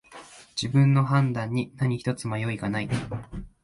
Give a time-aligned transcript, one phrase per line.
[0.59, 2.89] 自分の判断に何ひとつ迷いがない